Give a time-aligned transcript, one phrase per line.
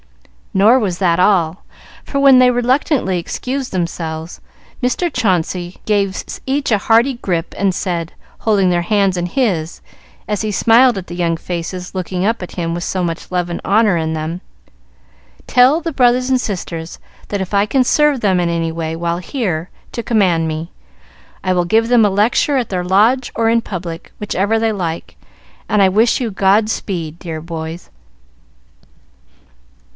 [0.53, 1.63] Nor was that all,
[2.03, 4.41] for when they reluctantly excused themselves,
[4.83, 5.13] Mr.
[5.13, 9.79] Chauncey gave each a hearty "grip," and said, holding their hands in his,
[10.27, 13.49] as he smiled at the young faces looking up at him with so much love
[13.49, 14.41] and honor in them,
[15.47, 16.97] "Tell the brothers and sisters
[17.29, 20.71] that if I can serve them in any way while here, to command me.
[21.43, 25.15] I will give them a lecture at their Lodge or in public, whichever they like;
[25.69, 27.89] and I wish you God speed, dear boys."